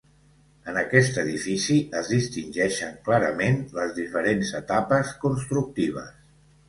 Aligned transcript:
En 0.71 0.77
aquest 0.81 1.19
edifici 1.23 1.77
es 1.99 2.09
distingeixen 2.13 2.97
clarament 3.09 3.59
les 3.81 3.93
diferents 4.01 4.53
etapes 4.61 5.13
constructives. 5.27 6.11